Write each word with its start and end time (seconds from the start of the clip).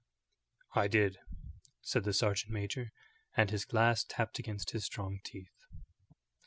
"I 0.73 0.87
did," 0.87 1.19
said 1.83 2.05
the 2.05 2.13
sergeant 2.13 2.51
major, 2.51 2.91
and 3.37 3.51
his 3.51 3.65
glass 3.65 4.03
tapped 4.03 4.39
against 4.39 4.71
his 4.71 4.83
strong 4.83 5.19
teeth. 5.23 5.53